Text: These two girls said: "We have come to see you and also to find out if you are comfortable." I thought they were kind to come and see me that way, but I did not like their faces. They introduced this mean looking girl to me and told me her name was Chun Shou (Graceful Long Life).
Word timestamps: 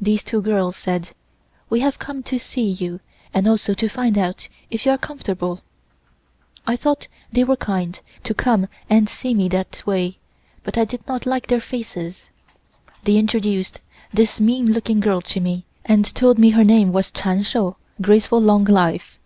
These 0.00 0.22
two 0.22 0.40
girls 0.40 0.76
said: 0.76 1.10
"We 1.68 1.80
have 1.80 1.98
come 1.98 2.22
to 2.22 2.38
see 2.38 2.62
you 2.70 3.00
and 3.34 3.48
also 3.48 3.74
to 3.74 3.88
find 3.88 4.16
out 4.16 4.46
if 4.70 4.86
you 4.86 4.92
are 4.92 4.96
comfortable." 4.96 5.62
I 6.64 6.76
thought 6.76 7.08
they 7.32 7.42
were 7.42 7.56
kind 7.56 8.00
to 8.22 8.34
come 8.34 8.68
and 8.88 9.08
see 9.08 9.34
me 9.34 9.48
that 9.48 9.82
way, 9.84 10.18
but 10.62 10.78
I 10.78 10.84
did 10.84 11.04
not 11.08 11.26
like 11.26 11.48
their 11.48 11.58
faces. 11.58 12.30
They 13.02 13.16
introduced 13.16 13.80
this 14.14 14.40
mean 14.40 14.70
looking 14.72 15.00
girl 15.00 15.20
to 15.22 15.40
me 15.40 15.64
and 15.84 16.04
told 16.14 16.38
me 16.38 16.50
her 16.50 16.62
name 16.62 16.92
was 16.92 17.10
Chun 17.10 17.42
Shou 17.42 17.74
(Graceful 18.00 18.40
Long 18.40 18.62
Life). 18.64 19.18